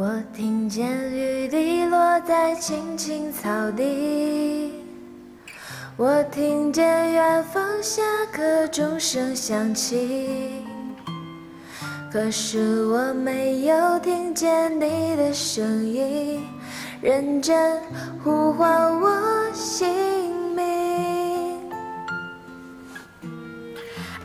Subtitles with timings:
[0.00, 4.72] 我听见雨滴落在青青草地，
[5.96, 8.00] 我听见远方下
[8.30, 10.62] 课钟声响起，
[12.12, 16.44] 可是我没有听见你的声音，
[17.02, 17.82] 认真
[18.22, 21.58] 呼唤我姓名。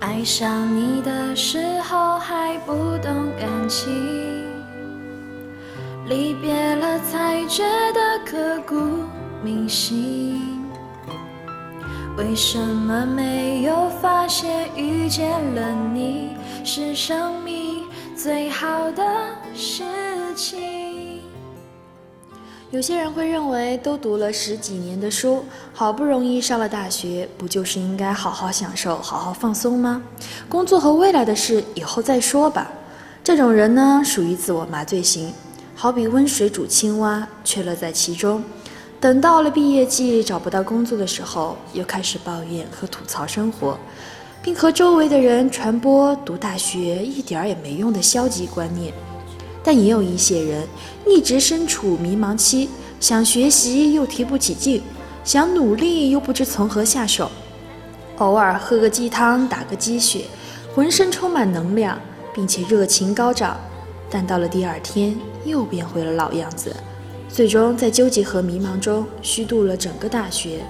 [0.00, 4.49] 爱上你的时候还不懂感情。
[6.10, 8.74] 离别了才觉得刻骨
[9.44, 10.60] 铭心，
[12.18, 16.30] 为什么没有发现遇见了你
[16.64, 17.84] 是生命
[18.16, 19.04] 最好的
[19.54, 19.84] 事
[20.34, 21.20] 情？
[22.72, 30.02] 有些人会认为，都读了十几年的书，好不容易上了大学，不就是应该好好享受、好好放松吗？
[30.48, 32.68] 工作和未来的事以后再说吧。
[33.22, 35.32] 这种人呢，属于自我麻醉型。
[35.82, 38.44] 好比温水煮青蛙，却乐在其中。
[39.00, 43.78] 等到了毕业季找不到工作的时候，又开始抱怨和吐槽生活，
[44.42, 48.92] 并和周围的人传播读大学一点儿也没用的消极观念。
[49.64, 50.68] 但也有一些人
[51.06, 52.68] 一直身处迷茫期，
[53.00, 54.82] 想学习又提不起劲，
[55.24, 57.30] 想努力又不知从何下手。
[58.18, 60.26] 偶尔喝个鸡汤打个鸡血，
[60.74, 61.98] 浑身充满能量，
[62.34, 63.56] 并且热情高涨。
[64.10, 66.74] 但到了第二天，又变回了老样子，
[67.28, 70.60] 最终在纠结和迷茫中虚度了整个大学。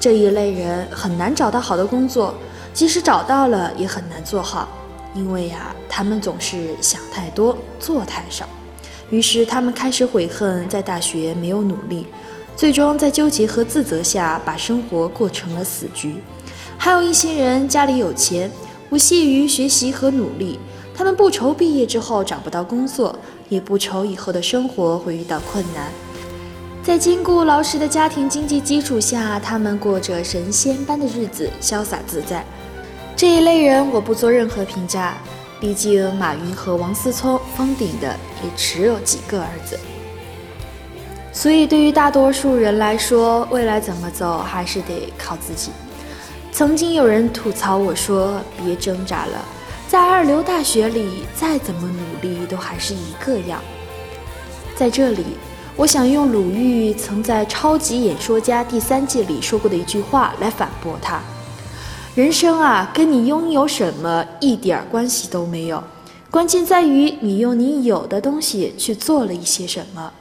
[0.00, 2.34] 这一类人很难找到好的工作，
[2.72, 4.68] 即使找到了，也很难做好，
[5.14, 8.46] 因为呀，他们总是想太多，做太少。
[9.10, 12.06] 于是他们开始悔恨在大学没有努力，
[12.56, 16.16] 最终在纠结和自责下，把生活过成了死局。
[16.76, 18.50] 还有一些人家里有钱，
[18.90, 20.58] 不屑于学习和努力。
[20.96, 23.18] 他们不愁毕业之后找不到工作，
[23.48, 25.90] 也不愁以后的生活会遇到困难，
[26.82, 32.44] 在坚固牢实的家庭经济基础下，他们过着神仙般的日子，潇洒自在。
[33.16, 35.16] 这一类人我不做任何评价，
[35.60, 38.08] 毕竟马云和王思聪封顶的
[38.42, 39.78] 也只有几个儿子。
[41.32, 45.70] 所以对于大多数人来说，未来怎么走还是得靠自己。
[46.52, 49.44] 曾经有人吐槽我说：“别挣扎了。”
[49.86, 53.60] 在二流大学里，再怎么努力都还是一个样。
[54.74, 55.24] 在这里，
[55.76, 61.20] 我想用鲁豫曾在《超级演说家》第三季里说过的一句话来反驳他：
[62.16, 65.84] 人生啊，跟你拥有什么一点关系都没有，
[66.30, 70.12] 关键在于你用你有的东西去做了一些什么。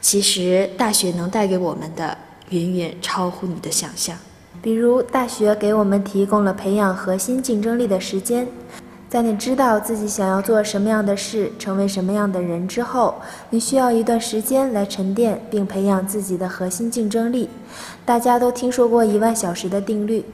[0.00, 2.16] 其实，大学能带给我们的
[2.48, 4.16] 远远超乎你的想象。
[4.60, 8.48] 比如，大学给我们提供了培养核心竞争力的时间。
[9.12, 13.14] 在你知道自己想要做什么样的事，成为什么样的人之后，
[13.50, 17.50] 你需要一段时间来沉淀并培养自己的核心竞争力。
[18.06, 20.24] 大家都听说过一万小时的定律，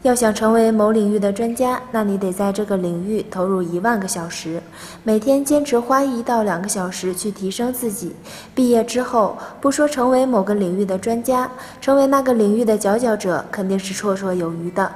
[0.00, 4.62] 要想成为某领域的专家，那你得在这个领域投入一万个小时，
[5.02, 8.16] 每天坚持花一到两个小时去提升自己。
[8.54, 14.90] 毕业之后，不说成为某个领域的专家，成为那个领域的佼佼者，肯定是绰绰有余的。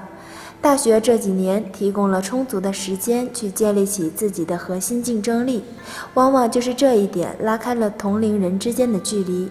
[0.62, 5.64] 大学这几年提供了充足的时间去建立起自己的核心竞争力，
[6.14, 9.50] 往往就是这一点拉开了同龄人之间的距离。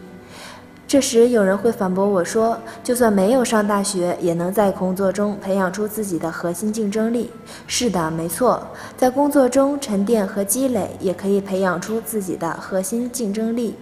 [0.88, 7.30] 这时有人会反驳我说：“就算没有上大学，也能在工作中培养出自己的核心竞争力。”
[7.68, 13.76] 是的，没错，在工作中沉淀和积累，也可以培养出自己的核心竞争力。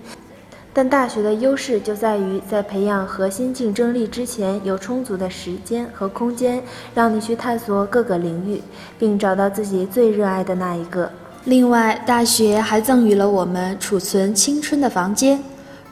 [0.72, 6.62] 但大学的优势就在于，在培养核心竞争力之前，有充足的时间和空间，
[6.94, 8.62] 让你去探索各个领域，
[8.98, 11.12] 并找到自己最热爱的那一个。
[11.46, 15.42] 另外，大学还赠予了我们储存青春的房间。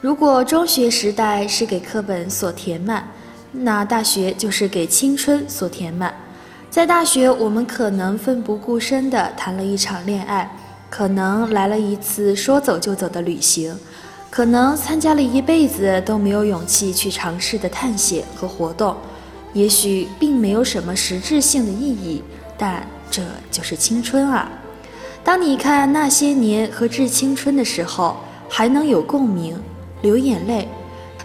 [0.00, 3.08] 如果中学时代是给课本所填满，
[3.50, 6.14] 那大学就是给青春所填满。
[6.70, 10.56] 在大学，我们可能奋不顾身地谈了一场恋爱，
[10.88, 13.76] 可能来了一次说走就走的旅行。
[14.30, 18.94] 可能参加了一辈子都没有勇气去尝试的探险和活动，
[19.52, 22.22] 也许并没有什么实质性的意义，
[22.56, 24.50] 但这就是青春啊！
[25.24, 28.16] 当你看那些年和致青春的时候，
[28.48, 29.58] 还能有共鸣，
[30.02, 30.68] 流眼泪；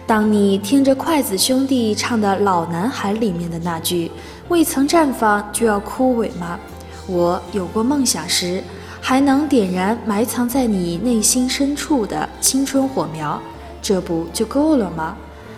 [0.06, 4.10] 当你听着筷子兄弟唱的《老男孩》里面的那句
[4.48, 6.58] “未曾绽放就要枯萎吗？”
[7.06, 8.62] 我有过梦想时。
[9.06, 13.38] 还能点燃埋藏在你内心深处的青春火苗，
[13.82, 15.14] 这不就够了吗？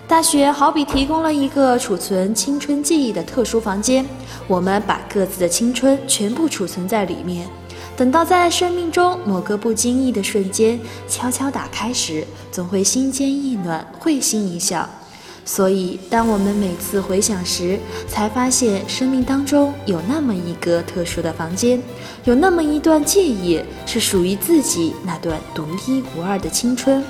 [0.08, 4.04] 大学好比提供了一个储存青春记忆的特殊房间，
[4.48, 7.46] 我们把各自的青春全部储存在里面。
[7.96, 14.90] 等到在生命中某个不经意的瞬间悄悄打开时，总会心间一暖，会心一笑。
[15.46, 17.78] 所以，当我们每次回想时，
[18.08, 21.80] 才发现生命当中有那么一个特殊的房间，
[22.24, 27.02] 有那么一段记忆，是属于自己那段独一无二的青春。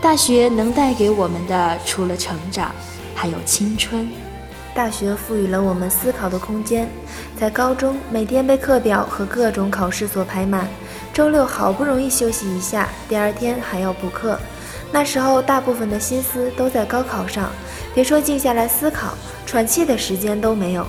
[0.00, 2.72] 大学能带给我们的，除了成长，
[3.16, 4.08] 还有青春。
[4.74, 6.88] 大学赋予了我们思考的空间。
[7.36, 10.68] 在高中，每天被课表和各种考试所排满，
[11.12, 14.38] 周六好不容易休息一下，第二天还要补课。
[14.92, 17.50] 那时候，大部分的心思都在高考上，
[17.94, 19.14] 别说静下来思考，
[19.46, 20.86] 喘气的时间都没有。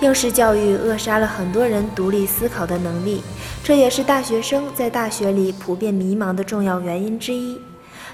[0.00, 3.20] 应试教育扼杀了很多人独立思考的能力，
[3.64, 7.60] 这也是大学生在大学里普遍迷茫的重要原因之一。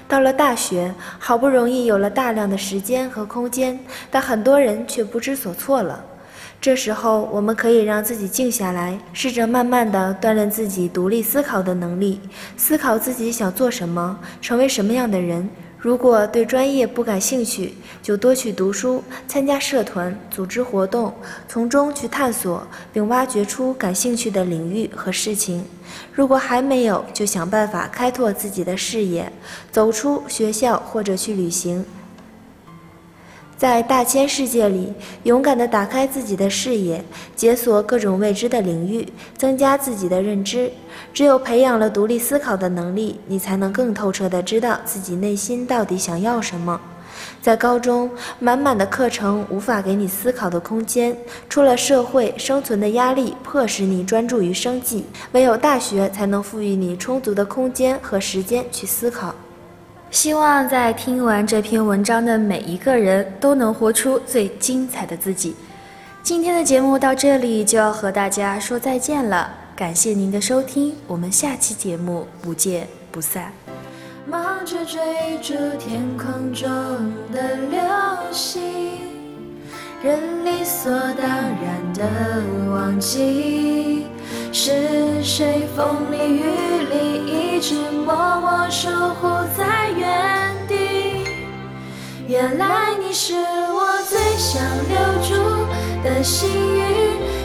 [0.07, 3.79] 到了大学，好不容易有了大量的时间和空间，
[4.09, 6.03] 但很多人却不知所措了。
[6.61, 12.19] 这时候，我们可以让自己静下来，试着慢慢地锻炼自己独立思考的能力，
[12.57, 15.49] 思考自己想做什么，成为什么样的人。
[15.77, 21.13] 如果对专业不感兴趣，就多去读书，参加社团，组织活动，
[21.47, 25.63] 从中去探索并挖掘出感兴趣的领域和事情。
[26.11, 29.31] 如果还没有，就想办法开拓自己的视野，
[29.71, 31.85] 走出学校或者去旅行。
[33.59, 37.03] 在大千世界里，勇敢地打开自己的视野，
[37.35, 40.71] 解锁各种未知的领域，增加自己的认知。
[41.13, 46.79] 只有培养了独立思考的能力，你才能更透彻地知道自己内心到底想要什么。
[47.41, 48.09] 在高中，
[48.39, 51.17] 满满的课程无法给你思考的空间，
[51.49, 59.35] 出了社会，生存的压力迫使你专注于生计，唯有大学才能赋予你充足的空间和时间去思考。
[60.11, 65.55] 希望在听完这篇文章的每一个人都能活出最精彩的自己。
[66.23, 73.51] 今天的节目到这里就要和大家说再见了，感谢您的收听，我们下期节目不见不散。
[74.25, 74.99] 忙着追
[75.41, 76.67] 逐天空中
[77.31, 77.79] 的流
[78.31, 78.61] 星，
[80.03, 82.03] 人理所当然的
[82.71, 84.07] 忘记。
[84.51, 86.43] 是谁风里雨
[86.91, 89.27] 里一直默默守护
[92.39, 94.95] 原来你是我最想留
[95.27, 95.35] 住
[96.01, 96.79] 的幸运。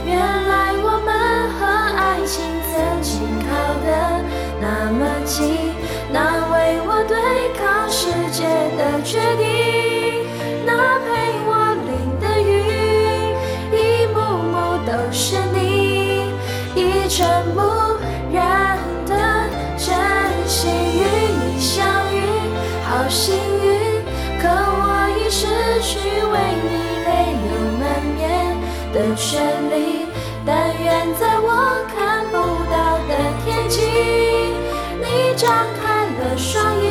[0.06, 1.10] 原来我们
[1.58, 1.66] 和
[1.98, 3.50] 爱情曾经靠
[3.82, 3.90] 得
[4.62, 5.74] 那么近，
[6.12, 7.18] 那为我对
[7.58, 8.46] 抗世界
[8.78, 9.43] 的决定，
[28.94, 30.06] 的旋律。
[30.46, 31.48] 但愿在我
[31.96, 32.36] 看不
[32.70, 32.76] 到
[33.08, 33.12] 的
[33.44, 33.80] 天际，
[35.00, 35.04] 你
[35.36, 35.48] 张
[35.82, 36.84] 开了双翼，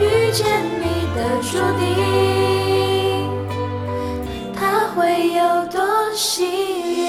[0.00, 0.44] 遇见
[0.80, 0.84] 你
[1.14, 3.28] 的注定，
[4.58, 4.98] 他会
[5.32, 5.78] 有多
[6.14, 6.99] 幸运？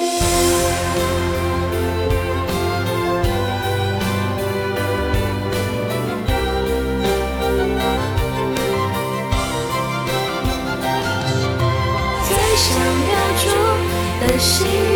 [14.41, 14.90] 心。